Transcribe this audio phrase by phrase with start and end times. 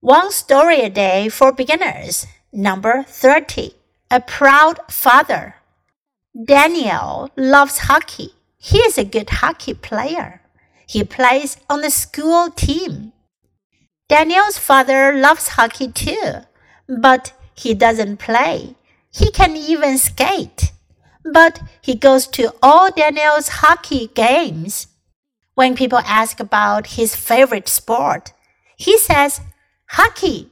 [0.00, 2.26] One story a day for beginners.
[2.52, 3.72] Number 30.
[4.10, 5.56] A proud father.
[6.44, 8.34] Daniel loves hockey.
[8.58, 10.42] He is a good hockey player.
[10.86, 13.12] He plays on the school team.
[14.08, 16.44] Daniel's father loves hockey too,
[16.86, 18.76] but he doesn't play.
[19.10, 20.72] He can even skate.
[21.24, 24.88] But he goes to all Daniel's hockey games.
[25.54, 28.34] When people ask about his favorite sport,
[28.76, 29.40] he says
[29.88, 30.48] hockey.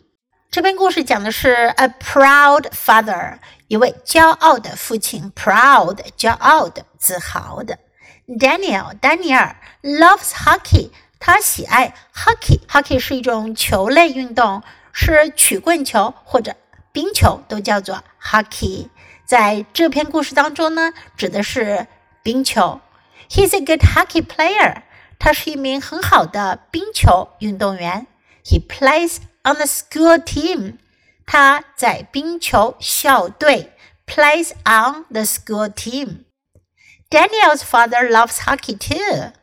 [0.51, 3.39] 这篇故事讲的是 a proud father，
[3.69, 7.79] 一位骄傲的父亲，proud 骄傲的、自豪的。
[8.27, 12.61] Daniel 丹尼尔 loves hockey，他喜爱 hockey。
[12.69, 14.63] hockey 是一种球类运动，
[14.93, 16.55] 是曲棍球或者
[16.93, 18.89] 冰球都叫做 hockey。
[19.27, 21.87] 在这篇故事当中呢，指的是
[22.23, 22.81] 冰球。
[23.29, 24.83] He's a good hockey player。
[25.19, 28.07] 他是一名很好的冰球运动员。
[28.44, 30.78] He plays on the school team。
[31.26, 33.74] 他在冰球校队
[34.08, 39.34] plays on the school team。Daniel's father loves hockey too。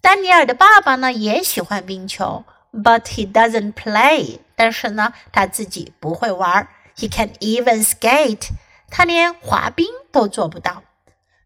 [0.00, 4.38] 丹尼尔的爸爸呢也喜欢冰球，but he doesn't play。
[4.56, 6.68] 但是呢，他自己不会玩。
[6.96, 8.48] He can even skate。
[8.90, 10.82] 他连滑冰都做不到。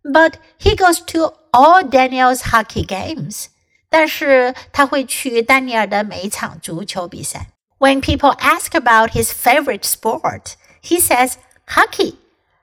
[0.03, 3.47] But he goes to all Daniel's hockey games.
[3.90, 7.48] 但是他会去丹尼尔的每一场足球比赛。
[7.80, 11.34] When people ask about his favorite sport, he says
[11.68, 12.16] hockey.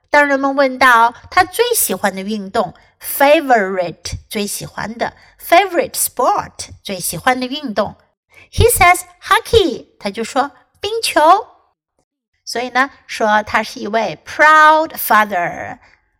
[0.09, 7.95] 当人们问到他最喜欢的运动，favorite 最喜欢的，favorite sport 最喜欢的运动
[8.51, 11.19] ，he says hockey，他就说冰球。
[12.45, 15.79] 所以呢，说他是一位 proud father，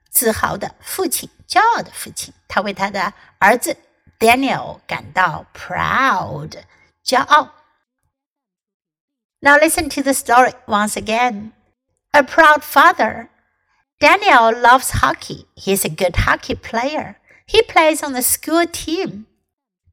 [0.09, 2.33] 自豪的父亲，骄傲的父亲。
[2.49, 3.77] 他为他的儿子
[4.19, 6.64] Daniel 感到 proud，
[7.05, 7.50] 骄傲。
[9.41, 11.53] Now listen to the story once again.
[12.12, 13.28] A proud father.
[13.98, 15.46] Daniel loves hockey.
[15.57, 17.17] He's a good hockey player.
[17.46, 19.27] He plays on the school team.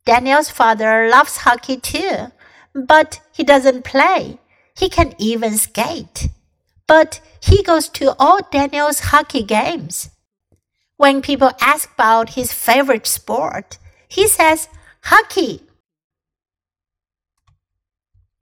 [0.06, 2.31] Daniel's father loves hockey too,
[2.74, 4.40] but he doesn't play.
[4.75, 6.30] He can even skate.
[6.88, 10.09] But he goes to all Daniel's hockey games.
[10.97, 13.78] When people ask about his favorite sport,
[14.15, 14.69] he says
[15.03, 15.61] hockey.